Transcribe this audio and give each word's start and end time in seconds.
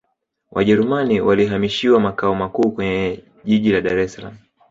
wajerumani 0.51 1.21
walihamishiwa 1.21 1.99
makao 1.99 2.35
makuu 2.35 2.71
kwenye 2.71 3.23
jiji 3.45 3.71
la 3.71 3.81
dar 3.81 3.99
es 3.99 4.13
salaam 4.13 4.35